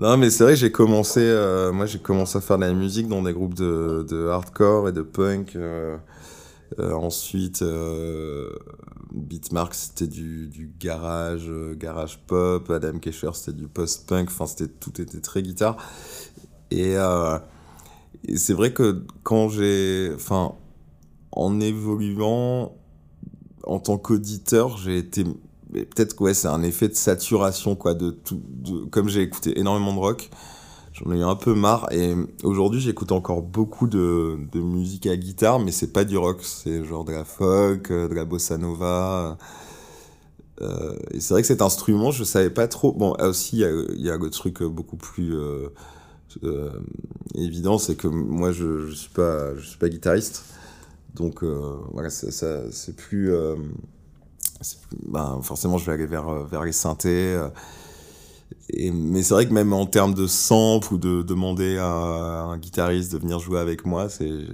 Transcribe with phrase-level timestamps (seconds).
[0.00, 3.06] Non, mais c'est vrai j'ai commencé, euh, moi j'ai commencé à faire de la musique
[3.06, 5.56] dans des groupes de, de hardcore et de punk.
[5.56, 5.98] Euh,
[6.78, 7.62] euh, ensuite,
[9.12, 12.70] Beatmark c'était du, du garage, garage pop.
[12.70, 14.28] Adam Kesher c'était du post-punk.
[14.30, 15.76] Enfin, c'était tout était très guitare.
[16.70, 16.96] Et,
[18.36, 20.54] c'est vrai que quand j'ai, enfin,
[21.32, 22.74] en évoluant
[23.64, 25.26] en tant qu'auditeur, j'ai été
[25.72, 28.40] peut-être que ouais, c'est un effet de saturation quoi de tout
[28.90, 30.30] comme j'ai écouté énormément de rock
[30.92, 31.86] j'en ai eu un peu marre.
[31.92, 36.40] Et aujourd'hui j'écoute encore beaucoup de, de musique à guitare mais c'est pas du rock.
[36.42, 39.38] C'est genre de la folk euh, de la bossa nova
[40.60, 42.92] euh, et c'est vrai que cet instrument je savais pas trop.
[42.92, 45.68] Bon aussi il y y a le truc beaucoup plus euh,
[46.44, 46.70] euh,
[47.34, 50.44] évident c'est que moi je, je suis pas je suis pas guitariste.
[51.14, 53.56] Donc euh, voilà ça, c'est plus euh,
[55.06, 57.34] ben, forcément, je vais aller vers, euh, vers les synthés.
[57.34, 57.48] Euh,
[58.70, 62.58] et, mais c'est vrai que même en termes de sample ou de demander à un
[62.58, 64.46] guitariste de venir jouer avec moi, c'est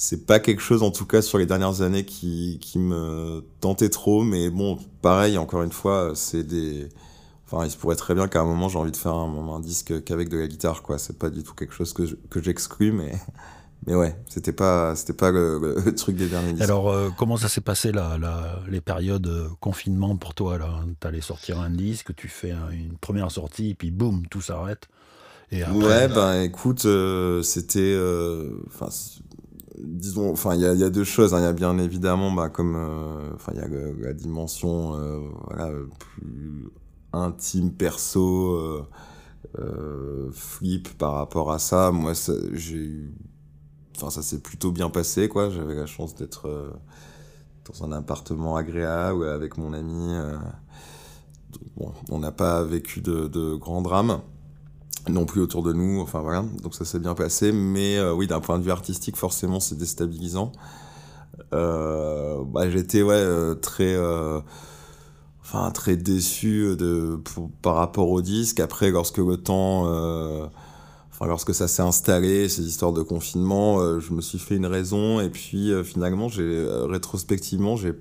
[0.00, 3.88] c'est pas quelque chose, en tout cas sur les dernières années, qui, qui me tentait
[3.88, 4.22] trop.
[4.22, 6.88] Mais bon, pareil, encore une fois, c'est des.
[7.44, 10.04] Enfin, il se pourrait très bien qu'à un moment j'ai envie de faire un, disque
[10.04, 10.98] qu'avec de la guitare, quoi.
[10.98, 13.12] C'est pas du tout quelque chose que j'exclus, mais
[13.88, 16.62] mais ouais, c'était pas, c'était pas le, le, truc des derniers disques.
[16.62, 20.84] Alors, euh, comment ça s'est passé là, là, les périodes de confinement pour toi là?
[21.00, 24.88] T'allais sortir un disque, tu fais un, une première sortie, puis boum, tout s'arrête.
[25.50, 27.96] Et après, ouais, ben écoute, euh, c'était,
[28.66, 31.30] enfin, euh, disons, enfin, il y a, y a, deux choses.
[31.32, 31.40] Il hein.
[31.40, 33.68] y a bien évidemment, bah, comme, euh, enfin, il y a
[34.06, 36.70] la dimension, euh, voilà, plus
[37.14, 38.86] intime, perso.
[40.32, 42.12] flip par rapport à ça moi
[42.52, 43.14] j'ai eu
[43.98, 45.50] enfin ça s'est plutôt bien passé quoi.
[45.50, 46.70] J'avais la chance d'être euh,
[47.70, 50.36] dans un appartement agréable avec mon ami euh,
[51.76, 54.20] bon on n'a pas vécu de, grands drames
[55.08, 56.44] non plus autour de nous enfin voilà.
[56.62, 59.76] Donc ça s'est bien passé mais euh, oui d'un point de vue artistique forcément c'est
[59.76, 60.52] déstabilisant.
[61.50, 63.96] Bah, j'étais ouais très
[65.40, 67.20] enfin très déçu de
[67.62, 68.60] par rapport au disque.
[68.60, 69.86] Après lorsque le temps
[71.18, 74.66] Enfin, lorsque ça s'est installé, ces histoires de confinement, euh, je me suis fait une
[74.66, 77.92] raison et puis euh, finalement, j'ai euh, rétrospectivement, j'ai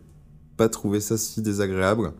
[0.56, 2.14] pas trouvé ça si désagréable.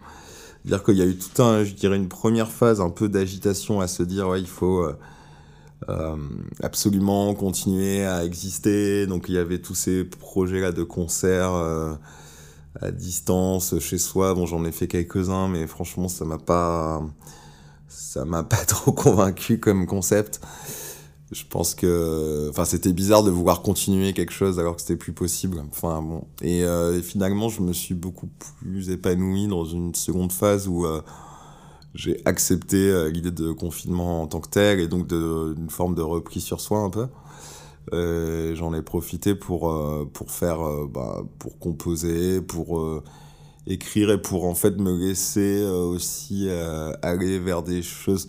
[0.64, 3.80] C'est-à-dire qu'il y a eu tout un, je dirais, une première phase un peu d'agitation
[3.80, 4.90] à se dire, ouais, il faut
[5.90, 6.18] euh,
[6.64, 9.06] absolument continuer à exister.
[9.06, 11.94] Donc il y avait tous ces projets-là de concerts euh,
[12.82, 14.34] à distance, chez soi.
[14.34, 17.02] Bon, j'en ai fait quelques-uns, mais franchement, ça m'a pas,
[17.88, 20.42] ça m'a pas trop convaincu comme concept
[21.32, 25.12] je pense que enfin c'était bizarre de vouloir continuer quelque chose alors que c'était plus
[25.12, 25.62] possible.
[25.70, 26.24] Enfin bon.
[26.42, 28.30] Et, euh, finalement je me suis beaucoup
[28.62, 31.02] plus épanoui dans une seconde phase où euh,
[31.96, 36.02] j'ai accepté euh, l'idée de confinement en tant que tel et donc d'une forme de
[36.02, 37.08] repli sur soi un peu.
[37.92, 39.74] J'en ai profité pour
[40.14, 43.02] pour faire bah, pour composer pour
[43.66, 46.50] écrire et pour en fait me laisser aussi
[47.02, 48.28] aller vers des choses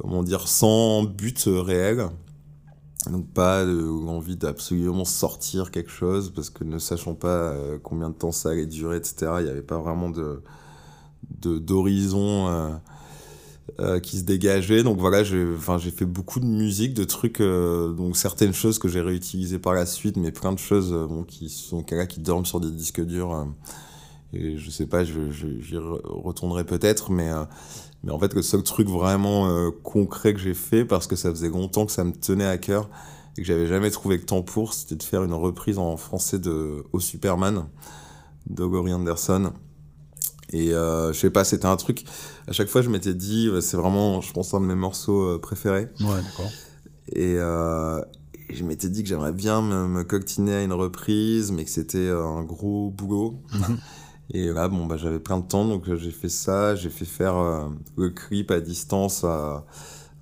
[0.00, 2.08] comment dire, sans but réel.
[3.10, 8.14] Donc pas l'envie d'absolument sortir quelque chose, parce que ne sachant pas euh, combien de
[8.14, 10.42] temps ça allait durer, etc., il n'y avait pas vraiment de
[11.42, 12.70] d'horizon euh,
[13.78, 14.82] euh, qui se dégageait.
[14.82, 15.46] Donc voilà, j'ai
[15.90, 19.86] fait beaucoup de musique, de trucs, euh, donc certaines choses que j'ai réutilisées par la
[19.86, 23.46] suite, mais plein de choses euh, qui sont là qui dorment sur des disques durs.
[24.34, 27.30] Euh, et je sais pas, j'y retournerai peut-être, mais
[28.02, 31.30] mais en fait, le seul truc vraiment euh, concret que j'ai fait, parce que ça
[31.30, 32.88] faisait longtemps que ça me tenait à cœur
[33.36, 36.38] et que j'avais jamais trouvé le temps pour, c'était de faire une reprise en français
[36.38, 37.66] de Au Superman
[38.48, 39.52] de Gary Anderson.
[40.52, 42.04] Et euh, je sais pas, c'était un truc.
[42.48, 45.22] À chaque fois, je m'étais dit, euh, c'est vraiment, je pense, un de mes morceaux
[45.22, 45.88] euh, préférés.
[46.00, 46.50] Ouais, d'accord.
[47.12, 48.02] Et, euh,
[48.48, 51.70] et, je m'étais dit que j'aimerais bien me, me coctiner à une reprise, mais que
[51.70, 53.40] c'était un gros boulot.
[54.32, 56.76] Et là, bon, bah, j'avais plein de temps, donc euh, j'ai fait ça.
[56.76, 59.64] J'ai fait faire euh, le clip à distance à,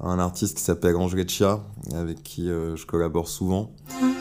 [0.01, 3.73] un artiste qui s'appelle Ange avec qui euh, je collabore souvent.
[4.01, 4.21] Bonjour,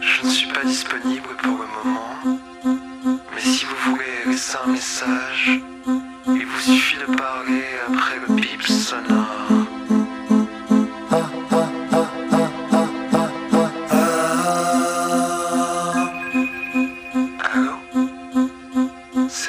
[0.00, 1.97] je ne suis pas disponible pour le moment,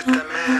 [0.02, 0.59] Certamente.